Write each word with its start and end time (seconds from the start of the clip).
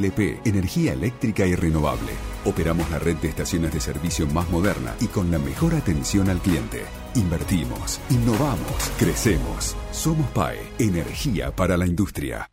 LP, 0.00 0.42
energía 0.44 0.92
eléctrica 0.92 1.44
y 1.44 1.56
renovable. 1.56 2.12
Operamos 2.44 2.88
la 2.88 3.00
red 3.00 3.16
de 3.16 3.30
estaciones 3.30 3.72
de 3.74 3.80
servicio 3.80 4.28
más 4.28 4.48
moderna 4.48 4.94
y 5.00 5.08
con 5.08 5.32
la 5.32 5.40
mejor 5.40 5.74
atención 5.74 6.30
al 6.30 6.38
cliente. 6.38 6.84
Invertimos, 7.16 7.98
innovamos, 8.08 8.92
crecemos. 8.96 9.74
Somos 9.90 10.30
PAE, 10.30 10.60
energía 10.78 11.50
para 11.50 11.76
la 11.76 11.84
industria. 11.84 12.48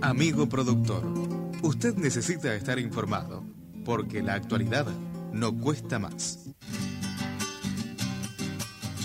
Amigo 0.00 0.48
productor, 0.48 1.04
usted 1.62 1.94
necesita 1.98 2.52
estar 2.56 2.80
informado, 2.80 3.44
porque 3.84 4.24
la 4.24 4.34
actualidad 4.34 4.88
no 5.32 5.56
cuesta 5.56 6.00
más. 6.00 6.50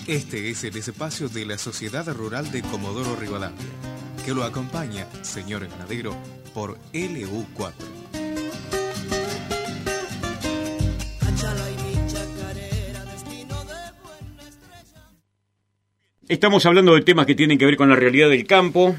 Este 0.07 0.51
es 0.51 0.63
el 0.63 0.77
espacio 0.77 1.29
de 1.29 1.47
la 1.47 1.57
Sociedad 1.57 2.07
Rural 2.13 2.51
de 2.51 2.61
Comodoro 2.61 3.15
Rivadavia, 3.15 3.57
que 4.23 4.35
lo 4.35 4.43
acompaña, 4.43 5.07
señor 5.23 5.67
ganadero, 5.67 6.15
por 6.53 6.77
LU4. 6.93 7.73
Estamos 16.27 16.67
hablando 16.67 16.93
de 16.93 17.01
temas 17.01 17.25
que 17.25 17.33
tienen 17.33 17.57
que 17.57 17.65
ver 17.65 17.75
con 17.75 17.89
la 17.89 17.95
realidad 17.95 18.29
del 18.29 18.45
campo, 18.45 18.95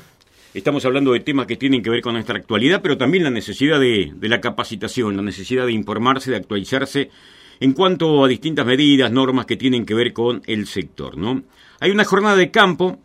estamos 0.54 0.84
hablando 0.86 1.12
de 1.12 1.20
temas 1.20 1.46
que 1.46 1.54
tienen 1.54 1.84
que 1.84 1.90
ver 1.90 2.00
con 2.00 2.14
nuestra 2.14 2.36
actualidad, 2.36 2.82
pero 2.82 2.98
también 2.98 3.22
la 3.22 3.30
necesidad 3.30 3.78
de, 3.78 4.12
de 4.12 4.28
la 4.28 4.40
capacitación, 4.40 5.16
la 5.16 5.22
necesidad 5.22 5.66
de 5.66 5.72
informarse, 5.72 6.32
de 6.32 6.38
actualizarse 6.38 7.10
en 7.60 7.72
cuanto 7.72 8.24
a 8.24 8.28
distintas 8.28 8.66
medidas, 8.66 9.10
normas 9.10 9.46
que 9.46 9.56
tienen 9.56 9.86
que 9.86 9.94
ver 9.94 10.12
con 10.12 10.42
el 10.46 10.66
sector. 10.66 11.16
¿no? 11.16 11.42
Hay 11.80 11.90
una 11.90 12.04
jornada 12.04 12.36
de 12.36 12.50
campo 12.50 12.98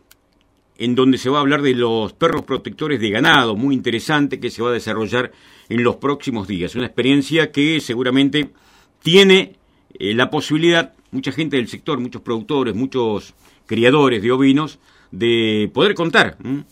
en 0.78 0.96
donde 0.96 1.18
se 1.18 1.30
va 1.30 1.38
a 1.38 1.42
hablar 1.42 1.62
de 1.62 1.76
los 1.76 2.14
perros 2.14 2.44
protectores 2.44 3.00
de 3.00 3.12
ganado, 3.12 3.56
muy 3.56 3.76
interesante, 3.76 4.40
que 4.40 4.50
se 4.50 4.64
va 4.64 4.70
a 4.70 4.74
desarrollar 4.74 5.32
en 5.70 5.84
los 5.84 5.98
próximos 5.98 6.48
días. 6.48 6.76
Una 6.76 6.88
experiencia 6.88 7.52
que 7.52 7.80
seguramente 7.80 8.50
tiene 9.04 9.58
eh, 9.94 10.14
la 10.16 10.30
posibilidad, 10.32 10.94
mucha 11.12 11.32
gente 11.32 11.58
del 11.58 11.68
sector, 11.68 12.00
muchos 12.00 12.24
productores, 12.24 12.74
muchos 12.74 13.36
criadores 13.68 14.24
de 14.24 14.32
ovinos, 14.32 14.80
de 15.12 15.70
poder 15.72 15.94
contar 15.94 16.38
en 16.44 16.66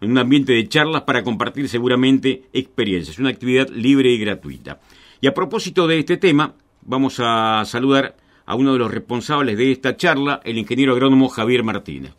un 0.00 0.18
ambiente 0.18 0.52
de 0.52 0.68
charlas 0.68 1.02
para 1.02 1.22
compartir 1.22 1.68
seguramente 1.68 2.44
experiencias. 2.52 3.18
Una 3.18 3.30
actividad 3.30 3.68
libre 3.68 4.10
y 4.10 4.18
gratuita. 4.18 4.80
Y 5.20 5.28
a 5.28 5.34
propósito 5.34 5.86
de 5.86 6.00
este 6.00 6.16
tema, 6.16 6.54
vamos 6.84 7.20
a 7.20 7.64
saludar 7.64 8.14
a 8.46 8.54
uno 8.54 8.72
de 8.72 8.78
los 8.78 8.90
responsables 8.90 9.56
de 9.56 9.72
esta 9.72 9.96
charla, 9.96 10.40
el 10.44 10.58
ingeniero 10.58 10.92
agrónomo 10.92 11.28
Javier 11.28 11.62
Martínez. 11.62 12.14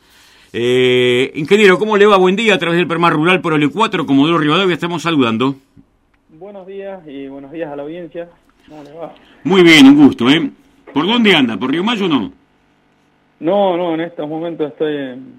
Eh, 0.54 1.32
ingeniero, 1.36 1.80
¿cómo 1.80 1.98
le 1.98 2.06
va? 2.06 2.18
Buen 2.18 2.36
día 2.36 2.56
a 2.56 2.58
través 2.60 2.78
del 2.78 2.88
Permar 2.88 3.14
Rural 3.14 3.42
por 3.42 3.54
el 3.54 3.70
E4, 3.70 4.06
Comodoro 4.06 4.38
Rivadavia, 4.38 4.74
estamos 4.74 5.02
saludando. 5.02 5.56
Buenos 6.30 6.68
días 6.68 7.02
y 7.08 7.28
buenos 7.28 7.52
días 7.52 7.72
a 7.72 7.76
la 7.76 7.84
audiencia. 7.84 8.30
¿Cómo 8.70 8.84
le 8.84 8.92
va? 8.94 9.14
Muy 9.44 9.64
bien, 9.64 9.88
un 9.88 10.06
gusto, 10.06 10.30
¿eh? 10.30 10.52
¿Por 10.94 11.08
dónde 11.08 11.36
anda? 11.36 11.58
¿Por 11.58 11.72
Río 11.72 11.84
Mayo 11.84 12.06
o 12.06 12.10
no? 12.10 12.32
No, 13.40 13.76
no, 13.76 13.96
en 13.96 14.02
estos 14.02 14.30
momentos 14.30 14.72
estoy 14.72 14.96
en, 14.96 15.34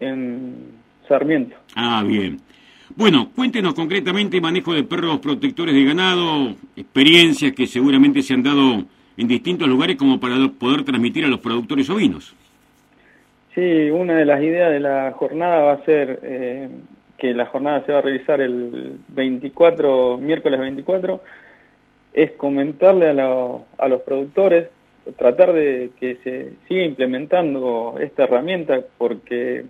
en 0.00 0.56
Sarmiento. 1.06 1.56
Ah, 1.76 2.02
bien. 2.04 2.40
Bueno, 2.96 3.30
cuéntenos 3.34 3.74
concretamente 3.74 4.40
manejo 4.40 4.72
de 4.72 4.82
perros 4.82 5.18
protectores 5.18 5.74
de 5.74 5.84
ganado, 5.84 6.54
experiencias 6.76 7.52
que 7.52 7.66
seguramente 7.66 8.22
se 8.22 8.34
han 8.34 8.42
dado 8.42 8.84
en 9.16 9.28
distintos 9.28 9.68
lugares 9.68 9.96
como 9.96 10.18
para 10.18 10.36
poder 10.58 10.84
transmitir 10.84 11.24
a 11.24 11.28
los 11.28 11.40
productores 11.40 11.90
ovinos. 11.90 12.34
Sí, 13.54 13.90
una 13.90 14.14
de 14.14 14.24
las 14.24 14.40
ideas 14.40 14.70
de 14.72 14.80
la 14.80 15.12
jornada 15.12 15.62
va 15.62 15.72
a 15.72 15.84
ser 15.84 16.20
eh, 16.22 16.68
que 17.18 17.34
la 17.34 17.46
jornada 17.46 17.84
se 17.84 17.92
va 17.92 17.98
a 17.98 18.02
realizar 18.02 18.40
el 18.40 18.98
24, 19.08 20.18
miércoles 20.18 20.60
24, 20.60 21.20
es 22.14 22.32
comentarle 22.32 23.08
a, 23.08 23.58
a 23.78 23.88
los 23.88 24.02
productores, 24.02 24.68
tratar 25.16 25.52
de 25.52 25.90
que 25.98 26.16
se 26.22 26.52
siga 26.68 26.84
implementando 26.84 27.96
esta 28.00 28.24
herramienta 28.24 28.80
porque 28.96 29.64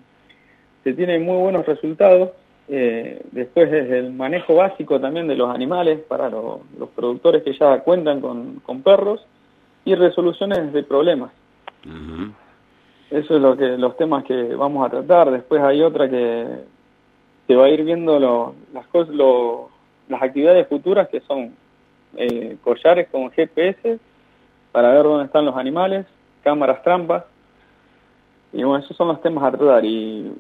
se 0.85 0.93
tienen 0.93 1.25
muy 1.25 1.39
buenos 1.39 1.67
resultados 1.67 2.31
eh, 2.71 3.23
después 3.33 3.73
es 3.73 3.91
el 3.91 4.13
manejo 4.13 4.57
básico 4.57 5.01
también 5.01 5.27
de 5.27 5.37
los 5.37 5.49
animales 5.55 6.01
para 6.01 6.29
los 6.29 6.61
productores 6.95 7.43
que 7.43 7.55
ya 7.55 7.81
cuentan 7.81 8.21
con, 8.21 8.83
perros 8.83 9.25
y 9.85 9.95
resoluciones 9.95 10.73
de 10.73 10.83
problemas. 10.83 11.33
Eso 13.11 13.37
es 13.37 13.41
lo 13.41 13.57
que 13.57 13.79
los 13.79 13.97
temas 13.97 14.25
que 14.25 14.55
vamos 14.55 14.87
a 14.87 14.91
tratar. 14.91 15.31
Después 15.31 15.63
hay 15.63 15.83
otra 15.83 16.11
que 16.11 16.47
se 17.47 17.57
va 17.57 17.65
a 17.65 17.71
ir 17.71 17.85
viendo 17.85 18.21
las 18.75 18.87
cosas, 18.89 19.15
las 20.09 20.23
actividades 20.23 20.69
futuras 20.69 21.09
que 21.09 21.21
son 21.21 21.55
eh, 22.17 22.59
collares 22.63 23.09
con 23.09 23.31
GPS 23.31 23.99
para 24.73 24.93
ver 24.93 25.05
dónde 25.05 25.25
están 25.25 25.47
los 25.47 25.57
animales, 25.57 26.05
cámaras 26.43 26.83
trampas. 26.83 27.25
Y 28.53 28.63
bueno, 28.63 28.85
esos 28.85 28.95
son 28.95 29.09
los 29.09 29.23
temas 29.23 29.45
a 29.45 29.57
tratar. 29.57 29.85
Y 29.87 30.31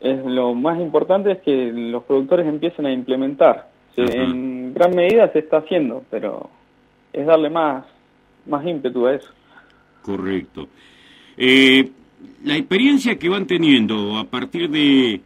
es 0.00 0.24
lo 0.24 0.54
más 0.54 0.78
importante 0.80 1.32
es 1.32 1.38
que 1.42 1.72
los 1.72 2.04
productores 2.04 2.46
empiecen 2.46 2.86
a 2.86 2.92
implementar. 2.92 3.68
En 3.96 4.74
gran 4.74 4.94
medida 4.94 5.32
se 5.32 5.38
está 5.38 5.58
haciendo, 5.58 6.04
pero 6.10 6.50
es 7.12 7.24
darle 7.24 7.48
más, 7.48 7.84
más 8.46 8.66
ímpetu 8.66 9.06
a 9.06 9.14
eso. 9.14 9.30
Correcto. 10.02 10.68
Eh, 11.36 11.90
la 12.44 12.56
experiencia 12.56 13.18
que 13.18 13.28
van 13.28 13.46
teniendo 13.46 14.18
a 14.18 14.24
partir 14.24 14.68
de, 14.68 15.20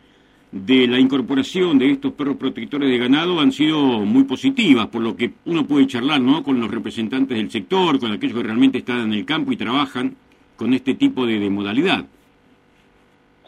de 0.52 0.86
la 0.86 1.00
incorporación 1.00 1.78
de 1.78 1.90
estos 1.90 2.12
perros 2.12 2.36
protectores 2.36 2.88
de 2.88 2.98
ganado 2.98 3.40
han 3.40 3.50
sido 3.50 3.80
muy 3.80 4.22
positivas, 4.22 4.86
por 4.86 5.02
lo 5.02 5.16
que 5.16 5.32
uno 5.46 5.66
puede 5.66 5.88
charlar 5.88 6.20
¿no? 6.20 6.44
con 6.44 6.60
los 6.60 6.70
representantes 6.70 7.36
del 7.36 7.50
sector, 7.50 7.98
con 7.98 8.12
aquellos 8.12 8.36
que 8.36 8.44
realmente 8.44 8.78
están 8.78 9.00
en 9.00 9.12
el 9.14 9.24
campo 9.24 9.50
y 9.50 9.56
trabajan 9.56 10.14
con 10.56 10.74
este 10.74 10.94
tipo 10.94 11.26
de 11.26 11.50
modalidad. 11.50 12.04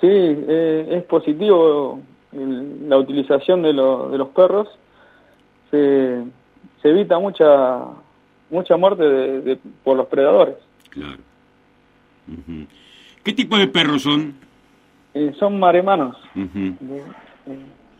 Sí, 0.02 0.08
eh, 0.10 0.88
es 0.90 1.04
positivo 1.04 2.00
la 2.32 2.98
utilización 2.98 3.62
de, 3.62 3.68
de 3.68 4.18
los 4.18 4.28
perros. 4.34 4.68
Se, 5.70 6.24
evita 6.82 7.20
mucha 7.20 7.84
mucha 8.50 8.76
muerte 8.76 9.04
de, 9.04 9.58
por 9.84 9.96
los 9.96 10.08
predadores. 10.08 10.56
Claro. 10.90 11.20
¿Qué 13.22 13.32
tipo 13.32 13.56
de 13.56 13.68
perros 13.68 14.02
son? 14.02 14.34
Eh, 15.14 15.32
son 15.38 15.60
maremanos. 15.60 16.16
Eh, 16.34 16.72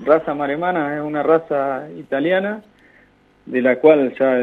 raza 0.01 0.34
maremana 0.34 0.97
es 0.97 1.03
una 1.03 1.23
raza 1.23 1.89
italiana 1.97 2.65
de 3.47 3.63
la 3.63 3.77
cual 3.77 4.13
ya 4.19 4.34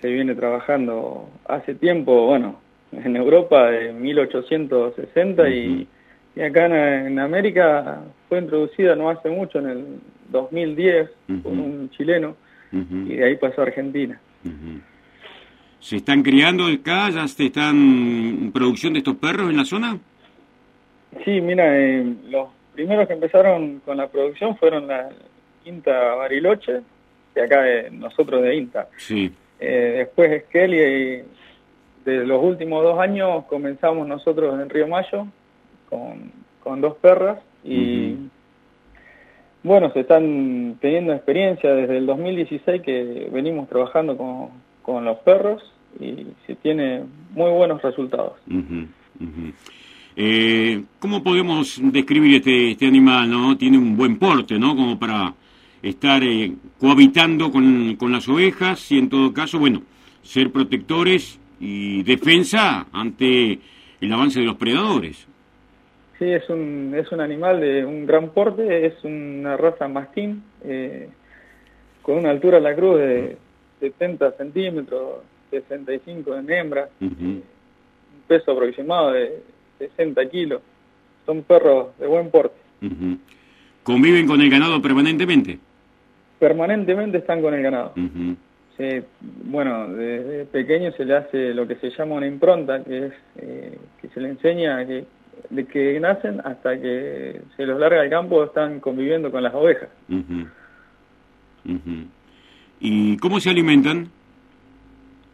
se 0.00 0.08
viene 0.08 0.34
trabajando 0.34 1.28
hace 1.48 1.76
tiempo, 1.76 2.26
bueno, 2.26 2.58
en 2.90 3.14
Europa 3.14 3.70
de 3.70 3.92
1860 3.92 5.48
y 5.50 5.86
y 6.36 6.42
acá 6.42 6.66
en, 6.66 7.18
América 7.18 8.02
fue 8.28 8.38
introducida 8.38 8.94
no 8.94 9.08
hace 9.08 9.30
mucho, 9.30 9.58
en 9.58 9.68
el 9.68 9.86
2010, 10.28 11.10
por 11.42 11.52
un 11.52 11.90
chileno, 11.90 12.36
y 12.70 13.16
de 13.16 13.24
ahí 13.24 13.36
pasó 13.36 13.62
a 13.62 13.64
Argentina. 13.64 14.20
¿Se 15.80 15.96
están 15.96 16.22
criando 16.22 16.66
acá? 16.66 17.08
¿Ya 17.08 17.26
se 17.26 17.46
están 17.46 18.50
producción 18.52 18.92
de 18.92 18.98
estos 18.98 19.16
perros 19.16 19.48
en 19.50 19.56
la 19.56 19.64
zona? 19.64 19.98
Sí, 21.24 21.40
mira, 21.40 21.78
eh, 21.78 22.04
los 22.28 22.48
primeros 22.74 23.06
que 23.08 23.14
empezaron 23.14 23.80
con 23.80 23.96
la 23.96 24.08
producción 24.08 24.56
fueron 24.58 24.88
la 24.88 25.08
Quinta 25.64 26.14
Bariloche, 26.16 26.82
de 27.34 27.42
acá 27.42 27.62
de 27.62 27.90
nosotros 27.90 28.42
de 28.42 28.56
INTA. 28.56 28.88
Sí. 28.98 29.32
Eh, 29.58 29.94
después 29.98 30.30
Esquel 30.32 30.74
y 30.74 31.24
de 32.04 32.26
los 32.26 32.42
últimos 32.42 32.82
dos 32.82 32.98
años 32.98 33.44
comenzamos 33.46 34.06
nosotros 34.06 34.60
en 34.60 34.68
Río 34.68 34.86
Mayo, 34.86 35.26
con, 35.88 36.32
con 36.62 36.80
dos 36.80 36.96
perras 36.96 37.38
y 37.64 38.16
bueno, 39.62 39.92
se 39.92 40.00
están 40.00 40.76
teniendo 40.80 41.12
experiencia 41.12 41.74
desde 41.74 41.98
el 41.98 42.06
2016 42.06 42.82
que 42.82 43.28
venimos 43.32 43.68
trabajando 43.68 44.16
con, 44.16 44.50
con 44.82 45.04
los 45.04 45.18
perros 45.18 45.60
y 45.98 46.26
se 46.46 46.54
tiene 46.54 47.02
muy 47.32 47.50
buenos 47.50 47.82
resultados. 47.82 48.34
Eh, 50.14 50.84
¿Cómo 51.00 51.22
podemos 51.22 51.80
describir 51.82 52.36
este, 52.36 52.70
este 52.70 52.86
animal? 52.86 53.28
no 53.28 53.56
Tiene 53.56 53.76
un 53.76 53.96
buen 53.96 54.18
porte, 54.18 54.56
¿no? 54.56 54.76
Como 54.76 54.98
para 54.98 55.34
estar 55.82 56.22
eh, 56.22 56.52
cohabitando 56.78 57.50
con, 57.50 57.96
con 57.96 58.12
las 58.12 58.28
ovejas 58.28 58.92
y 58.92 58.98
en 58.98 59.08
todo 59.08 59.32
caso, 59.32 59.58
bueno, 59.58 59.82
ser 60.22 60.52
protectores 60.52 61.40
y 61.58 62.02
defensa 62.02 62.86
ante 62.92 63.58
el 64.00 64.12
avance 64.12 64.40
de 64.40 64.46
los 64.46 64.56
predadores. 64.56 65.26
Sí, 66.18 66.24
es 66.30 66.48
un, 66.48 66.94
es 66.96 67.12
un 67.12 67.20
animal 67.20 67.60
de 67.60 67.84
un 67.84 68.06
gran 68.06 68.30
porte, 68.30 68.86
es 68.86 68.94
una 69.04 69.56
raza 69.56 69.86
mastín, 69.86 70.42
eh, 70.64 71.08
con 72.00 72.16
una 72.16 72.30
altura 72.30 72.56
a 72.56 72.60
la 72.60 72.74
cruz 72.74 72.98
de 72.98 73.36
70 73.80 74.32
centímetros, 74.32 75.20
65 75.50 76.36
en 76.36 76.50
hembra, 76.50 76.88
un 77.00 77.42
peso 78.26 78.52
aproximado 78.52 79.12
de 79.12 79.42
60 79.78 80.28
kilos. 80.30 80.62
Son 81.26 81.42
perros 81.42 81.88
de 81.98 82.06
buen 82.06 82.30
porte. 82.30 82.56
¿Conviven 83.82 84.26
con 84.26 84.40
el 84.40 84.50
ganado 84.50 84.80
permanentemente? 84.80 85.58
Permanentemente 86.38 87.18
están 87.18 87.42
con 87.42 87.52
el 87.54 87.62
ganado. 87.62 87.92
bueno, 89.44 89.88
desde 89.88 90.44
pequeño 90.46 90.92
se 90.92 91.04
le 91.04 91.16
hace 91.16 91.52
lo 91.52 91.66
que 91.66 91.76
se 91.76 91.90
llama 91.90 92.14
una 92.14 92.26
impronta, 92.26 92.82
que 92.82 93.06
es 93.06 93.12
eh, 93.36 93.78
que 94.00 94.08
se 94.08 94.20
le 94.20 94.30
enseña 94.30 94.86
que 94.86 95.04
de 95.50 95.64
que 95.66 95.98
nacen 96.00 96.40
hasta 96.44 96.80
que 96.80 97.40
se 97.56 97.66
los 97.66 97.78
larga 97.78 98.00
al 98.00 98.10
campo 98.10 98.44
están 98.44 98.80
conviviendo 98.80 99.30
con 99.30 99.42
las 99.42 99.54
ovejas. 99.54 99.88
¿Y 102.80 103.16
cómo 103.18 103.40
se 103.40 103.50
alimentan? 103.50 104.08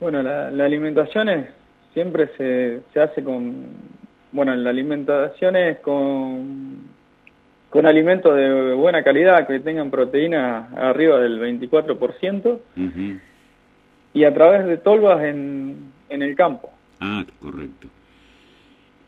Bueno, 0.01 0.23
la, 0.23 0.65
alimentación 0.65 1.29
es, 1.29 1.49
siempre 1.95 2.31
se, 2.37 2.81
se 2.93 3.01
hace 3.01 3.23
con, 3.23 3.67
bueno, 4.33 4.55
la 4.55 4.71
alimentación 4.71 5.57
es 5.57 5.79
con 5.79 6.93
con 7.73 7.87
alimentos 7.87 8.37
de 8.37 8.75
buena 8.75 9.03
calidad, 9.03 9.47
que 9.47 9.59
tengan 9.61 9.91
proteína 9.91 10.69
arriba 10.77 11.19
del 11.21 11.41
24%, 11.41 12.59
y 14.13 14.25
a 14.25 14.35
través 14.35 14.67
de 14.67 14.77
tolvas 14.77 15.25
en, 15.25 15.91
en 16.11 16.21
el 16.21 16.37
campo. 16.37 16.71
Ah, 17.01 17.25
correcto. 17.41 17.89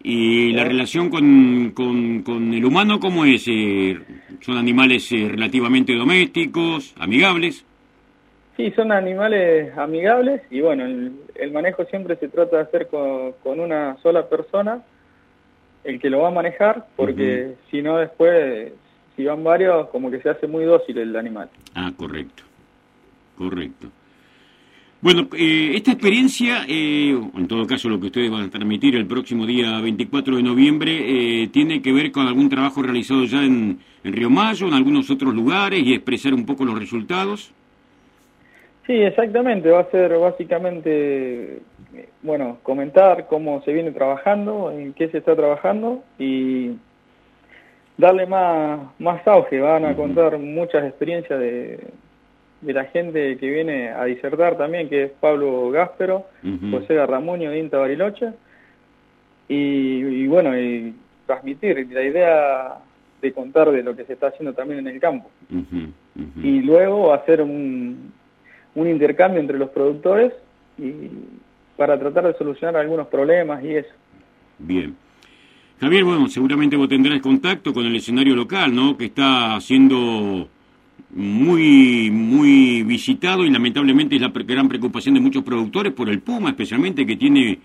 ¿Y 0.06 0.52
la 0.52 0.64
relación 0.64 1.08
con, 1.08 1.70
con, 1.70 2.52
el 2.52 2.62
humano 2.62 3.00
cómo 3.00 3.24
es? 3.24 3.48
Eh, 3.48 3.98
¿Son 4.42 4.58
animales 4.58 5.10
eh, 5.12 5.28
relativamente 5.30 5.94
domésticos, 5.94 6.94
amigables? 6.98 7.64
Sí, 8.54 8.70
son 8.72 8.92
animales 8.92 9.76
amigables 9.78 10.42
y 10.50 10.60
bueno, 10.60 10.84
el, 10.84 11.52
manejo 11.52 11.86
siempre 11.86 12.16
se 12.16 12.28
trata 12.28 12.58
de 12.58 12.62
hacer 12.64 12.88
con, 12.88 13.32
con 13.42 13.58
una 13.58 13.96
sola 14.02 14.28
persona 14.28 14.82
el 15.84 15.98
que 15.98 16.10
lo 16.10 16.20
va 16.20 16.28
a 16.28 16.32
manejar, 16.32 16.86
porque 16.96 17.54
si 17.70 17.80
no 17.80 17.96
después, 17.96 18.72
si 19.16 19.24
van 19.24 19.42
varios, 19.42 19.88
como 19.88 20.10
que 20.10 20.20
se 20.20 20.28
hace 20.28 20.46
muy 20.46 20.64
dócil 20.64 20.98
el 20.98 21.16
animal. 21.16 21.48
Ah, 21.74 21.90
correcto, 21.96 22.42
correcto. 23.38 23.88
Bueno, 25.04 25.28
eh, 25.36 25.72
esta 25.74 25.92
experiencia, 25.92 26.64
eh, 26.66 27.10
en 27.10 27.46
todo 27.46 27.66
caso 27.66 27.90
lo 27.90 28.00
que 28.00 28.06
ustedes 28.06 28.30
van 28.30 28.44
a 28.44 28.48
transmitir 28.48 28.96
el 28.96 29.06
próximo 29.06 29.44
día 29.44 29.78
24 29.82 30.36
de 30.38 30.42
noviembre, 30.42 30.92
eh, 31.42 31.48
tiene 31.48 31.82
que 31.82 31.92
ver 31.92 32.10
con 32.10 32.26
algún 32.26 32.48
trabajo 32.48 32.82
realizado 32.82 33.22
ya 33.24 33.44
en, 33.44 33.80
en 34.02 34.12
Río 34.14 34.30
Mayo, 34.30 34.66
en 34.66 34.72
algunos 34.72 35.10
otros 35.10 35.34
lugares, 35.34 35.82
y 35.84 35.92
expresar 35.92 36.32
un 36.32 36.46
poco 36.46 36.64
los 36.64 36.78
resultados. 36.78 37.52
Sí, 38.86 38.94
exactamente, 38.94 39.68
va 39.68 39.80
a 39.80 39.90
ser 39.90 40.16
básicamente 40.16 41.60
bueno, 42.22 42.56
comentar 42.62 43.26
cómo 43.26 43.60
se 43.60 43.74
viene 43.74 43.90
trabajando, 43.90 44.72
en 44.72 44.94
qué 44.94 45.10
se 45.10 45.18
está 45.18 45.36
trabajando 45.36 46.02
y 46.18 46.78
darle 47.98 48.24
más, 48.24 48.80
más 48.98 49.26
auge. 49.28 49.60
Van 49.60 49.84
a 49.84 49.94
contar 49.94 50.38
muchas 50.38 50.82
experiencias 50.82 51.38
de, 51.38 51.78
de 52.60 52.72
la 52.72 52.84
gente 52.86 53.36
que 53.36 53.50
viene 53.50 53.90
a 53.90 54.04
disertar 54.04 54.56
también, 54.56 54.88
que 54.88 55.04
es 55.04 55.10
Pablo 55.12 55.70
Gáspero, 55.70 56.26
José 56.70 56.94
Garramuño 56.94 57.50
de 57.50 57.58
Inta 57.58 57.78
Bariloche. 57.78 58.32
Y, 59.48 60.26
bueno, 60.26 60.58
y 60.58 60.94
transmitir 61.26 61.86
la 61.90 62.02
idea 62.02 62.74
de 63.20 63.32
contar 63.32 63.70
de 63.70 63.82
lo 63.82 63.94
que 63.94 64.04
se 64.04 64.14
está 64.14 64.28
haciendo 64.28 64.54
también 64.54 64.80
en 64.80 64.88
el 64.88 65.00
campo. 65.00 65.30
Y 66.42 66.60
luego 66.60 67.12
hacer 67.12 67.42
un, 67.42 68.12
un 68.74 68.88
intercambio 68.88 69.40
entre 69.40 69.58
los 69.58 69.70
productores 69.70 70.32
y, 70.78 71.10
para 71.76 71.98
tratar 71.98 72.26
de 72.26 72.34
solucionar 72.34 72.76
algunos 72.76 73.08
problemas 73.08 73.62
y 73.64 73.76
eso. 73.76 73.92
Bien. 74.58 74.96
Javier, 75.80 76.04
bueno, 76.04 76.28
seguramente 76.28 76.76
vos 76.76 76.88
tendrás 76.88 77.20
contacto 77.20 77.72
con 77.72 77.84
el 77.84 77.96
escenario 77.96 78.34
local, 78.34 78.74
¿no? 78.74 78.96
Que 78.96 79.06
está 79.06 79.60
siendo 79.60 80.48
muy, 81.11 82.11
muy 82.11 82.82
visitado 82.82 83.44
y 83.44 83.50
lamentablemente 83.50 84.17
es 84.17 84.20
la 84.20 84.32
gran 84.35 84.69
preocupación 84.69 85.14
de 85.14 85.20
muchos 85.20 85.44
productores 85.44 85.93
por 85.93 86.08
el 86.08 86.20
Puma, 86.20 86.50
especialmente 86.50 87.06
que 87.06 87.17
tiene 87.17 87.58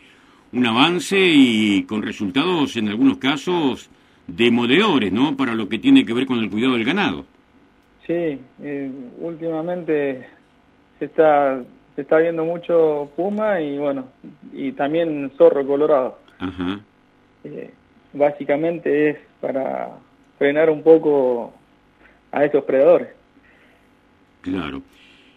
un 0.53 0.65
avance 0.65 1.17
y 1.17 1.83
con 1.83 2.01
resultados 2.01 2.75
en 2.77 2.89
algunos 2.89 3.17
casos 3.17 3.89
demoledores, 4.27 5.11
¿no? 5.11 5.35
Para 5.35 5.55
lo 5.55 5.67
que 5.67 5.79
tiene 5.79 6.05
que 6.05 6.13
ver 6.13 6.25
con 6.25 6.39
el 6.39 6.49
cuidado 6.49 6.73
del 6.73 6.85
ganado. 6.85 7.25
Sí, 8.05 8.39
eh, 8.61 8.91
últimamente 9.19 10.27
se 10.99 11.05
está 11.05 11.63
se 11.95 12.03
está 12.03 12.17
viendo 12.19 12.45
mucho 12.45 13.11
puma 13.17 13.59
y 13.59 13.77
bueno, 13.77 14.05
y 14.53 14.71
también 14.71 15.31
zorro 15.37 15.67
colorado. 15.67 16.17
Eh, 17.43 17.71
básicamente 18.13 19.09
es 19.09 19.17
para 19.41 19.89
frenar 20.37 20.69
un 20.69 20.81
poco 20.81 21.53
a 22.31 22.45
esos 22.45 22.63
predadores. 22.63 23.18
Claro. 24.41 24.81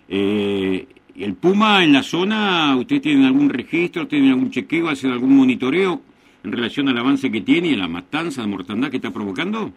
Eh, 0.08 0.86
¿El 1.16 1.34
puma 1.34 1.84
en 1.84 1.92
la 1.92 2.02
zona, 2.02 2.74
ustedes 2.76 3.02
tienen 3.02 3.26
algún 3.26 3.50
registro, 3.50 4.06
tienen 4.06 4.30
algún 4.30 4.50
chequeo, 4.50 4.88
hacen 4.88 5.12
algún 5.12 5.36
monitoreo 5.36 6.00
en 6.42 6.52
relación 6.52 6.88
al 6.88 6.98
avance 6.98 7.30
que 7.30 7.42
tiene 7.42 7.68
y 7.68 7.74
a 7.74 7.78
la 7.78 7.88
matanza 7.88 8.42
de 8.42 8.48
mortandad 8.48 8.90
que 8.90 8.96
está 8.96 9.10
provocando? 9.10 9.70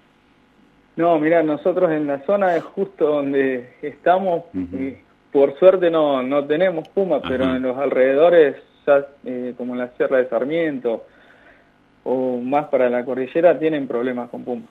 No, 0.96 1.20
mira, 1.20 1.44
nosotros 1.44 1.92
en 1.92 2.08
la 2.08 2.26
zona 2.26 2.56
es 2.56 2.64
justo 2.64 3.06
donde 3.06 3.76
estamos, 3.82 4.46
por 5.32 5.60
suerte 5.60 5.92
no, 5.92 6.24
no 6.24 6.46
tenemos 6.46 6.88
puma, 6.88 7.22
pero 7.22 7.56
en 7.56 7.62
los 7.64 7.78
alrededores, 7.78 8.56
ya, 8.88 9.06
eh, 9.26 9.54
como 9.58 9.74
en 9.74 9.80
la 9.80 9.90
Sierra 9.98 10.18
de 10.20 10.30
Sarmiento 10.30 11.04
o 12.06 12.40
más 12.40 12.68
para 12.68 12.90
la 12.90 13.04
cordillera, 13.04 13.60
tienen 13.60 13.88
problemas 13.88 14.30
con 14.30 14.46
puma. 14.46 14.64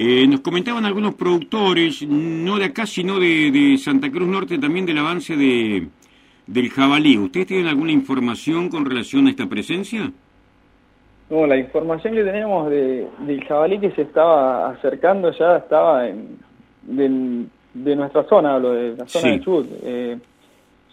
Eh, 0.00 0.28
nos 0.28 0.42
comentaban 0.42 0.84
algunos 0.84 1.16
productores, 1.16 2.06
no 2.06 2.56
de 2.56 2.66
acá, 2.66 2.86
sino 2.86 3.18
de, 3.18 3.76
Santa 3.78 4.08
Cruz 4.12 4.28
Norte, 4.28 4.56
también 4.56 4.86
del 4.86 4.98
avance 4.98 5.36
de, 5.36 5.88
del 6.46 6.70
jabalí. 6.70 7.18
¿Ustedes 7.18 7.48
tienen 7.48 7.66
alguna 7.66 7.90
información 7.90 8.68
con 8.68 8.84
relación 8.84 9.26
a 9.26 9.30
esta 9.30 9.48
presencia? 9.48 10.08
No, 11.28 11.48
la 11.48 11.56
información 11.56 12.14
que 12.14 12.22
tenemos 12.22 12.70
de, 12.70 13.08
del 13.26 13.44
jabalí 13.44 13.80
que 13.80 13.90
se 13.90 14.02
estaba 14.02 14.70
acercando 14.70 15.32
ya 15.32 15.56
estaba 15.56 16.06
en, 16.06 16.38
del, 16.82 17.48
de 17.74 17.96
nuestra 17.96 18.22
zona, 18.28 18.56
lo 18.56 18.74
de 18.74 18.96
la 18.98 19.08
zona 19.08 19.32
de 19.32 19.40
Chubut, 19.40 19.66
eh, 19.82 20.16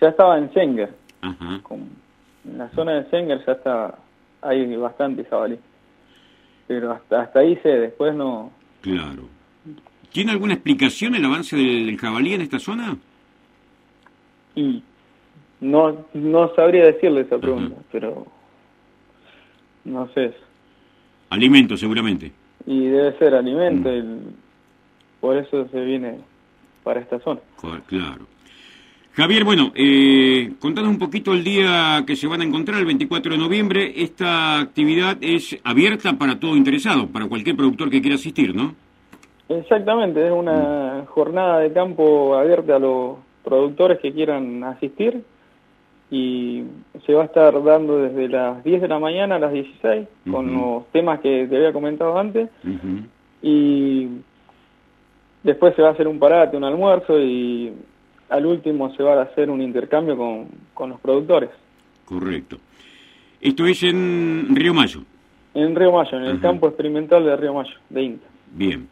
ya 0.02 0.10
estaba 0.10 0.40
en 0.40 0.52
Senger. 0.52 0.90
en 1.22 2.58
la 2.58 2.70
zona 2.70 2.94
de 2.94 3.10
Senger 3.12 3.46
ya 3.46 3.52
está, 3.52 4.00
hay 4.42 4.76
bastante 4.78 5.26
jabalí. 5.26 5.60
Pero 6.66 6.92
hasta, 6.92 7.22
hasta 7.22 7.40
ahí 7.42 7.56
sé, 7.58 7.70
después 7.70 8.16
no... 8.16 8.65
Claro. 8.86 9.24
¿Tiene 10.12 10.32
alguna 10.32 10.54
explicación 10.54 11.16
el 11.16 11.26
avance 11.26 11.58
del, 11.58 11.98
jabalí 11.98 12.36
en 12.36 12.42
esta 12.42 12.60
zona? 12.60 12.96
Y 14.56 14.84
no, 15.60 16.06
no 16.14 16.56
sabría 16.56 16.86
decirle 16.86 17.22
esa 17.22 17.40
pregunta, 17.40 17.76
pero 17.92 18.28
no 19.86 20.08
sé. 20.14 20.34
Alimento, 21.32 21.76
seguramente. 21.76 22.32
Y 22.68 22.86
debe 22.86 23.18
ser 23.18 23.34
alimento, 23.34 23.90
mm. 23.90 24.20
por 25.20 25.36
eso 25.36 25.68
se 25.70 25.82
viene 25.84 26.20
para 26.84 27.00
esta 27.00 27.20
zona. 27.22 27.42
Claro. 27.88 28.28
Javier, 29.16 29.46
bueno, 29.46 29.72
eh, 29.76 30.52
contanos 30.60 30.92
un 30.92 31.00
poquito 31.00 31.32
el 31.32 31.44
día 31.44 32.04
que 32.06 32.18
se 32.18 32.28
van 32.28 32.42
a 32.42 32.44
encontrar, 32.44 32.80
el 32.80 32.86
24 32.86 33.32
de 33.32 33.38
noviembre. 33.38 33.94
Esta 33.96 34.60
actividad 34.60 35.18
es 35.22 35.58
abierta 35.64 36.18
para 36.18 36.38
todo 36.38 36.58
interesado, 36.58 37.08
para 37.08 37.28
cualquier 37.28 37.56
productor 37.56 37.90
que 37.90 38.02
quiera 38.02 38.16
asistir, 38.16 38.54
¿no? 38.54 38.76
Exactamente, 39.48 40.26
es 40.26 40.34
una 40.34 41.06
jornada 41.08 41.60
de 41.60 41.72
campo 41.72 42.36
abierta 42.36 42.76
a 42.76 42.80
los 42.80 43.18
productores 43.44 44.00
que 44.00 44.12
quieran 44.12 44.64
asistir 44.64 45.24
y 46.12 46.64
se 47.06 47.14
va 47.14 47.24
a 47.24 47.26
estar 47.26 47.64
dando 47.64 48.00
desde 48.00 48.28
las 48.28 48.64
10 48.64 48.82
de 48.82 48.88
la 48.88 49.00
mañana 49.00 49.36
a 49.36 49.40
las 49.40 49.54
16 49.54 50.08
con 50.30 50.54
los 50.54 50.88
temas 50.88 51.20
que 51.22 51.48
te 51.48 51.56
había 51.56 51.72
comentado 51.72 52.18
antes 52.18 52.50
y 53.42 54.08
Después 55.46 55.76
se 55.76 55.84
va 55.84 55.90
a 55.90 55.92
hacer 55.92 56.08
un 56.08 56.18
parate, 56.18 56.58
un 56.58 56.64
almuerzo 56.64 57.20
y 57.20 57.72
al 58.30 58.46
último 58.46 58.94
se 58.96 59.04
va 59.04 59.20
a 59.20 59.24
hacer 59.24 59.50
un 59.50 59.62
intercambio 59.62 60.18
con, 60.74 60.90
los 60.90 61.00
productores. 61.00 61.50
Correcto. 62.06 62.58
Esto 63.42 63.66
es 63.66 63.84
en 63.84 64.56
Río 64.56 64.74
Mayo. 64.74 65.02
En 65.54 65.76
Río 65.76 65.92
Mayo, 65.92 66.18
en 66.18 66.26
el 66.26 66.42
campo 66.42 66.68
experimental 66.68 67.24
de 67.24 67.36
Río 67.36 67.54
Mayo, 67.54 67.76
de 67.90 68.04
INTA. 68.04 68.28
Bien. 68.52 68.88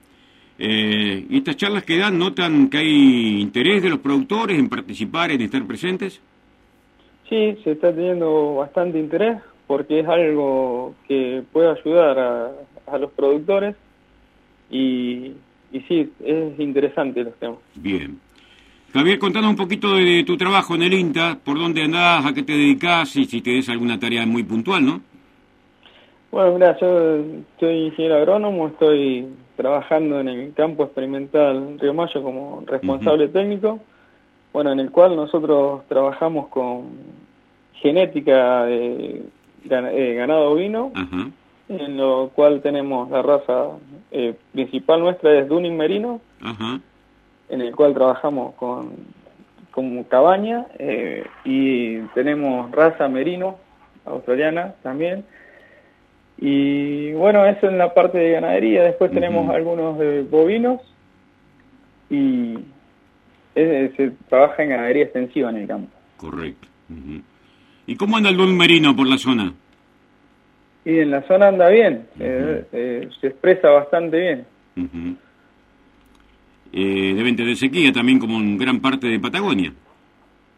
Eh, 0.60 1.26
¿Y 1.30 1.38
estas 1.38 1.58
charlas 1.58 1.84
que 1.84 1.98
dan 1.98 2.18
notan 2.18 2.70
que 2.70 2.78
hay 2.78 3.42
interés 3.42 3.82
de 3.82 3.90
los 3.90 4.00
productores 4.00 4.58
en 4.58 4.70
participar, 4.70 5.32
en 5.32 5.42
estar 5.42 5.66
presentes? 5.66 6.22
Sí, 7.28 7.58
se 7.64 7.72
está 7.72 7.94
teniendo 7.94 8.56
bastante 8.56 9.00
interés 9.00 9.40
porque 9.66 10.02
es 10.02 10.08
algo 10.08 10.94
que 11.08 11.44
puede 11.52 11.72
ayudar 11.72 12.20
a, 12.20 12.52
a 12.88 12.98
los 12.98 13.12
productores 13.12 13.76
y 14.70 15.34
y 15.74 15.82
sí, 15.82 16.14
es 16.24 16.60
interesante 16.60 17.24
los 17.24 17.34
temas. 17.36 17.58
Bien. 17.74 18.20
Javier, 18.94 19.18
contanos 19.18 19.50
un 19.50 19.56
poquito 19.56 19.96
de, 19.96 20.24
tu 20.24 20.38
trabajo 20.38 20.76
en 20.76 20.84
el 20.84 20.94
INTA, 20.94 21.40
por 21.44 21.58
dónde 21.58 21.82
andás, 21.82 22.28
a 22.28 22.34
qué 22.34 22.44
te 22.44 22.52
dedicas 22.52 23.16
y 23.16 23.26
si 23.26 23.42
tienes 23.42 23.68
alguna 23.68 24.00
tarea 24.00 24.24
muy 24.28 24.44
puntual, 24.44 24.86
¿no? 24.86 25.02
Bueno, 26.30 26.54
mira, 26.54 26.78
yo 26.80 27.24
soy 27.60 27.88
ingeniero 27.88 28.18
agrónomo, 28.18 28.68
estoy 28.68 29.28
trabajando 29.58 30.20
en 30.20 30.28
el 30.28 30.54
campo 30.54 30.84
experimental 30.84 31.80
Río 31.80 31.96
Mayo 31.96 32.22
como 32.22 32.64
responsable 32.68 33.30
técnico, 33.30 33.80
bueno, 34.52 34.72
en 34.72 34.80
el 34.80 34.92
cual 34.92 35.16
nosotros 35.16 35.82
trabajamos 35.88 36.50
con 36.50 36.92
genética 37.74 38.66
de 38.66 39.24
eh, 39.70 40.14
ganado 40.16 40.52
ovino, 40.52 40.92
en 41.68 41.98
lo 41.98 42.30
cual 42.30 42.62
tenemos 42.62 43.10
la 43.10 43.24
raza 43.24 43.70
eh, 44.12 44.36
principal 44.52 45.00
nuestra 45.00 45.40
es 45.40 45.50
Dunin 45.50 45.76
Merino, 45.76 46.22
en 47.50 47.62
el 47.62 47.76
cual 47.76 47.94
trabajamos 47.94 48.56
con 48.56 48.92
como 49.72 50.08
cabaña 50.08 50.68
eh, 50.78 51.26
y 51.44 51.98
tenemos 52.14 52.72
raza 52.72 53.08
merino 53.08 53.58
australiana 54.06 54.76
también. 54.84 55.26
Y 56.38 57.12
bueno 57.14 57.46
eso 57.46 57.68
en 57.68 57.80
la 57.80 57.94
parte 57.94 58.20
de 58.20 58.32
ganadería. 58.32 58.84
Después 58.84 59.12
tenemos 59.12 59.50
algunos 59.50 59.98
de 59.98 60.22
bovinos 60.24 60.80
y 62.10 62.56
se 63.56 64.14
trabaja 64.30 64.62
en 64.64 64.70
ganadería 64.70 65.06
extensiva 65.06 65.50
en 65.50 65.58
el 65.58 65.68
campo. 65.68 65.92
Correcto. 66.18 66.68
¿y 67.88 67.96
cómo 67.96 68.18
anda 68.18 68.30
el 68.30 68.38
Dunin 68.38 68.58
merino 68.58 68.96
por 68.96 69.08
la 69.08 69.18
zona? 69.18 69.54
y 70.86 71.00
en 71.00 71.12
la 71.12 71.22
zona 71.24 71.48
anda 71.48 71.70
bien 71.70 72.08
eh, 72.20 72.66
eh, 72.74 73.10
se 73.22 73.28
expresa 73.28 73.70
bastante 73.70 74.20
bien 74.20 75.18
eh, 76.74 77.14
deben 77.16 77.36
tener 77.36 77.56
sequía 77.56 77.94
también 77.94 78.18
como 78.18 78.40
en 78.40 78.58
gran 78.58 78.80
parte 78.80 79.08
de 79.08 79.20
Patagonia. 79.20 79.72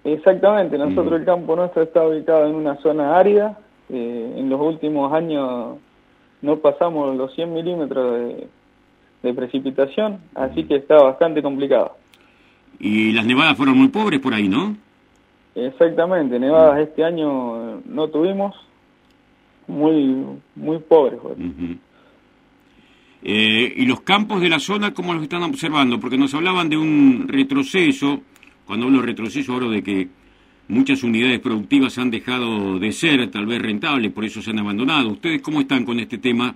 Exactamente, 0.05 0.77
nosotros 0.77 1.19
el 1.19 1.25
campo 1.25 1.55
nuestro 1.55 1.83
está 1.83 2.07
ubicado 2.07 2.47
en 2.47 2.55
una 2.55 2.75
zona 2.77 3.17
árida, 3.17 3.59
eh, 3.89 4.35
en 4.37 4.49
los 4.49 4.61
últimos 4.61 5.11
años 5.11 5.77
no 6.41 6.57
pasamos 6.57 7.17
los 7.17 7.33
100 7.33 7.53
milímetros 7.53 8.35
de, 9.23 9.33
precipitación, 9.33 10.19
así 10.35 10.65
que 10.65 10.75
está 10.75 10.97
bastante 10.97 11.41
complicado. 11.41 11.97
Y 12.79 13.11
las 13.11 13.25
nevadas 13.25 13.57
fueron 13.57 13.75
muy 13.75 13.87
pobres 13.87 14.19
por 14.19 14.35
ahí, 14.35 14.47
¿no? 14.47 14.75
Exactamente, 15.55 16.39
nevadas 16.39 16.79
este 16.79 17.03
año 17.03 17.81
no 17.85 18.07
tuvimos, 18.09 18.55
muy 19.67 20.23
muy 20.55 20.77
pobres. 20.77 21.19
Eh, 23.27 23.73
¿Y 23.77 23.87
los 23.87 24.01
campos 24.01 24.39
de 24.39 24.49
la 24.49 24.59
zona 24.59 24.93
cómo 24.93 25.11
los 25.11 25.23
están 25.23 25.41
observando? 25.41 25.99
Porque 25.99 26.15
nos 26.15 26.35
hablaban 26.35 26.69
de 26.69 26.77
un 26.77 27.25
retroceso, 27.27 28.19
cuando 28.67 28.85
hablo 28.85 28.99
de 28.99 29.07
retroceso 29.07 29.53
hablo 29.53 29.71
de 29.71 29.81
que 29.81 30.07
muchas 30.67 31.01
unidades 31.01 31.39
productivas 31.39 31.97
han 31.97 32.11
dejado 32.11 32.77
de 32.77 32.91
ser 32.91 33.31
tal 33.31 33.47
vez 33.47 33.59
rentables, 33.59 34.11
por 34.11 34.25
eso 34.25 34.43
se 34.43 34.51
han 34.51 34.59
abandonado. 34.59 35.09
¿Ustedes 35.09 35.41
cómo 35.41 35.59
están 35.59 35.85
con 35.85 35.99
este 35.99 36.19
tema? 36.19 36.53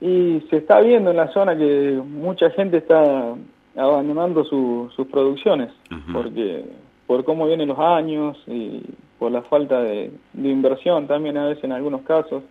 Y 0.00 0.42
se 0.50 0.56
está 0.56 0.80
viendo 0.80 1.12
en 1.12 1.16
la 1.16 1.32
zona 1.32 1.56
que 1.56 2.02
mucha 2.04 2.50
gente 2.50 2.78
está 2.78 3.32
abandonando 3.76 4.44
sus 4.44 5.06
producciones, 5.06 5.70
porque 6.12 6.64
por 7.06 7.22
cómo 7.24 7.46
vienen 7.46 7.68
los 7.68 7.78
años 7.78 8.36
y 8.48 8.80
por 9.20 9.30
la 9.30 9.42
falta 9.42 9.80
de, 9.82 10.10
de 10.32 10.48
inversión 10.48 11.06
también 11.06 11.36
a 11.36 11.46
veces 11.46 11.62
en 11.62 11.70
algunos 11.70 12.02
casos. 12.02 12.42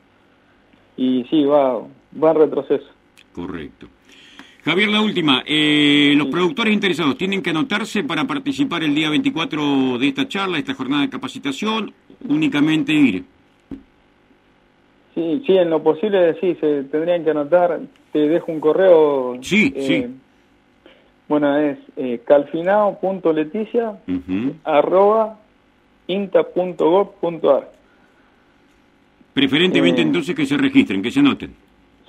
Y 0.96 1.26
sí, 1.30 1.44
va, 1.44 1.82
va 2.22 2.32
en 2.32 2.38
retroceso. 2.38 2.88
Correcto. 3.34 3.88
Javier, 4.64 4.90
la 4.90 5.02
última. 5.02 5.44
Eh, 5.46 6.14
los 6.16 6.28
productores 6.28 6.74
interesados 6.74 7.18
tienen 7.18 7.42
que 7.42 7.50
anotarse 7.50 8.04
para 8.04 8.26
participar 8.26 8.84
el 8.84 8.94
día 8.94 9.10
24 9.10 9.98
de 9.98 10.08
esta 10.08 10.28
charla, 10.28 10.60
esta 10.60 10.76
jornada 10.76 11.02
de 11.02 11.10
capacitación, 11.10 11.92
únicamente 12.28 12.94
ir. 12.94 13.24
Sí, 15.16 15.44
sí, 15.46 15.58
en 15.58 15.70
lo 15.70 15.82
posible 15.82 16.40
sí, 16.40 16.56
se 16.60 16.84
tendrían 16.84 17.24
que 17.24 17.32
anotar. 17.32 17.80
Te 18.14 18.28
dejo 18.28 18.52
un 18.52 18.60
correo. 18.60 19.38
Sí, 19.42 19.74
eh, 19.76 19.82
sí. 19.82 20.16
Bueno, 21.28 21.58
es 21.58 21.80
eh, 21.96 22.22
calfinao.leticia 22.26 23.98
arroba 24.64 25.40
inta.gov.ar. 26.08 27.72
Preferentemente 29.34 30.02
entonces 30.02 30.36
que 30.36 30.46
se 30.46 30.58
registren, 30.58 31.02
que 31.02 31.10
se 31.10 31.22
anoten. 31.22 31.56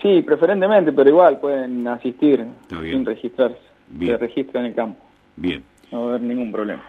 Sí, 0.03 0.21
preferentemente, 0.23 0.93
pero 0.93 1.09
igual 1.09 1.39
pueden 1.39 1.87
asistir 1.87 2.45
sin 2.69 3.07
registrarse. 3.07 3.59
Se 3.99 4.17
registran 4.17 4.65
en 4.65 4.71
el 4.71 4.77
campo. 4.77 5.01
Bien. 5.37 5.63
No 5.93 6.01
va 6.01 6.05
a 6.05 6.09
haber 6.11 6.23
ningún 6.23 6.51
problema. 6.51 6.83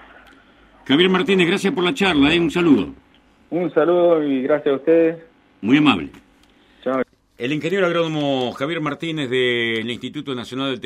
Javier 0.86 1.10
Martínez, 1.10 1.48
gracias 1.48 1.74
por 1.74 1.84
la 1.84 1.94
charla, 1.94 2.34
¿eh? 2.34 2.40
un 2.40 2.50
saludo. 2.50 2.88
Un 3.52 3.72
saludo 3.74 4.24
y 4.24 4.42
gracias 4.42 4.74
a 4.74 4.78
ustedes. 4.78 5.24
Muy 5.62 5.78
amable. 5.78 6.10
Chao. 6.84 7.04
El 7.38 7.52
ingeniero 7.52 7.86
agrónomo 7.86 8.52
Javier 8.54 8.82
Martínez 8.82 9.30
del 9.30 9.90
Instituto 9.90 10.34
Nacional 10.34 10.72
del 10.72 10.82